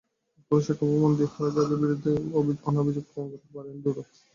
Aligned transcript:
কোনো 0.45 0.61
সাক্ষ্যপ্রমাণ 0.61 1.11
দিয়ে 1.17 1.31
খালেদা 1.33 1.61
জিয়ার 1.61 1.81
বিরুদ্ধে 1.83 2.09
আনা 2.67 2.79
অভিযোগ 2.83 3.03
প্রমাণ 3.07 3.27
করতে 3.33 3.49
পারেনি 3.55 3.79
দুদক। 3.85 4.07